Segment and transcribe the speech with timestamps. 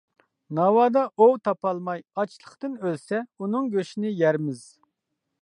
[0.59, 4.67] ناۋادا ئوۋ تاپالماي ئاچلىقتىن ئۆلسە ئۇنىڭ گۆشىنى يەرمىز.